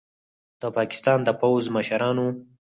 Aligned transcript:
د 0.61 0.63
پاکستان 0.77 1.19
د 1.23 1.29
پوځ 1.41 1.63
مشرانو 1.75 2.27